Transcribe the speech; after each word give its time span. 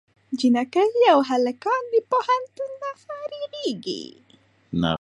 جینکۍ 0.39 0.91
او 1.13 1.19
هلکان 1.29 1.81
د 1.91 1.95
پوهنتون 2.11 2.71
نه 2.81 2.91
فارغېږي 3.03 4.03